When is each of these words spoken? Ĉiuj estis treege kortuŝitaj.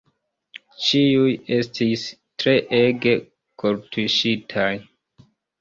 Ĉiuj 0.85 1.33
estis 1.57 2.07
treege 2.45 3.15
kortuŝitaj. 3.65 4.69